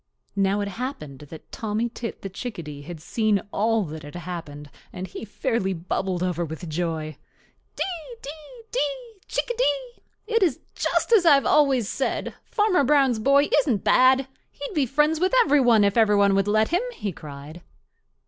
Now 0.35 0.61
it 0.61 0.67
happened 0.67 1.19
that 1.29 1.51
Tommy 1.51 1.87
Tit 1.87 2.23
the 2.23 2.27
Chickadee 2.29 2.81
had 2.81 2.99
seen 2.99 3.39
all 3.51 3.83
that 3.83 4.01
had 4.01 4.15
happened, 4.15 4.71
and 4.91 5.05
he 5.05 5.23
fairly 5.23 5.73
bubbled 5.73 6.23
over 6.23 6.43
with 6.43 6.67
joy. 6.67 7.17
"Dee, 7.75 8.15
dee, 8.23 8.61
dee, 8.71 9.19
Chickadee! 9.27 10.01
It 10.25 10.41
is 10.41 10.59
just 10.73 11.13
as 11.13 11.23
I 11.27 11.35
have 11.35 11.45
always 11.45 11.87
said—Farmer 11.87 12.83
Brown's 12.83 13.19
boy 13.19 13.47
isn't 13.59 13.83
bad. 13.83 14.27
He'd 14.49 14.73
be 14.73 14.87
friends 14.87 15.19
with 15.19 15.35
every 15.45 15.61
one 15.61 15.83
if 15.83 15.95
every 15.95 16.15
one 16.15 16.33
would 16.33 16.47
let 16.47 16.69
him," 16.69 16.81
he 16.95 17.11
cried. 17.11 17.61